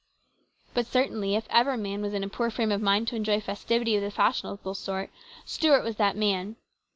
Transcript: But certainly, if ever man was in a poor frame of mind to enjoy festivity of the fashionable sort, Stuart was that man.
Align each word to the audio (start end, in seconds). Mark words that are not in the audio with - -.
But 0.73 0.87
certainly, 0.87 1.35
if 1.35 1.45
ever 1.51 1.77
man 1.77 2.01
was 2.01 2.15
in 2.15 2.23
a 2.23 2.27
poor 2.27 2.49
frame 2.49 2.71
of 2.71 2.81
mind 2.81 3.07
to 3.09 3.15
enjoy 3.15 3.39
festivity 3.39 3.95
of 3.95 4.01
the 4.01 4.09
fashionable 4.09 4.73
sort, 4.73 5.11
Stuart 5.45 5.83
was 5.83 5.97
that 5.97 6.17
man. 6.17 6.55